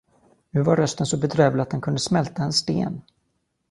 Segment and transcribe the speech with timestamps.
[0.49, 3.01] Nu var rösten så bedrövlig, att den kunde smälta en sten.